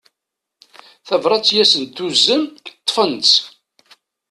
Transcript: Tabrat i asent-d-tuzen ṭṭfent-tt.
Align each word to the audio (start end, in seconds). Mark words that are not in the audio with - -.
Tabrat 1.07 1.47
i 1.55 1.57
asent-d-tuzen 1.63 2.41
ṭṭfent-tt. 2.81 3.33